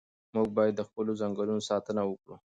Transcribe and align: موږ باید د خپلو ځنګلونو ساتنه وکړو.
موږ 0.33 0.47
باید 0.57 0.73
د 0.77 0.81
خپلو 0.87 1.11
ځنګلونو 1.21 1.61
ساتنه 1.69 2.01
وکړو. 2.05 2.35